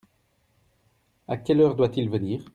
A 1.27 1.37
quelle 1.37 1.61
heure 1.61 1.75
doit-il 1.75 2.09
venir? 2.09 2.43